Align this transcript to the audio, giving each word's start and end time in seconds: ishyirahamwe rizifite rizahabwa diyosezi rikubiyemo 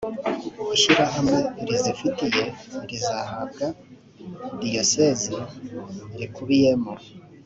ishyirahamwe 0.75 1.39
rizifite 1.67 2.25
rizahabwa 2.89 3.65
diyosezi 4.59 5.35
rikubiyemo 6.19 6.93